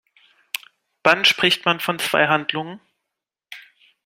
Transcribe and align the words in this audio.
Wann 1.03 1.25
spricht 1.25 1.63
man 1.65 1.79
von 1.79 1.99
zwei 1.99 2.27
Handlungen? 2.27 2.81